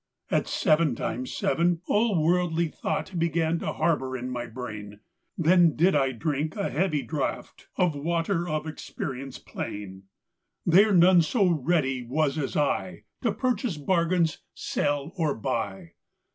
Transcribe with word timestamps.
At 0.31 0.47
seven 0.47 0.95
times 0.95 1.31
seven 1.31 1.83
all 1.85 2.23
worldly 2.23 2.69
thought 2.69 3.19
Began 3.19 3.59
to 3.59 3.73
harbour 3.73 4.17
in 4.17 4.31
my 4.31 4.47
brain; 4.47 4.99
Then 5.37 5.75
did 5.75 5.93
I 5.93 6.11
drink 6.11 6.55
a 6.55 6.71
heavy 6.71 7.03
draught 7.03 7.67
Of 7.75 7.93
water 7.93 8.49
of 8.49 8.65
experience 8.65 9.37
plain; 9.37 10.05
There 10.65 10.91
none 10.91 11.21
so 11.21 11.47
ready 11.47 12.01
was 12.01 12.39
as 12.39 12.57
I, 12.57 13.03
To 13.21 13.31
purchase 13.31 13.77
bargains, 13.77 14.39
sell, 14.55 15.11
or 15.17 15.35
buy. 15.35 15.91